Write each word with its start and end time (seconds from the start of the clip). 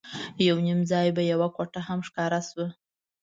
یو 0.47 0.57
نیم 0.65 0.79
ځای 0.91 1.07
به 1.15 1.21
یوه 1.31 1.47
کوټه 1.55 1.81
هم 1.87 1.99
ښکاره 2.07 2.39
شوه. 2.49 2.67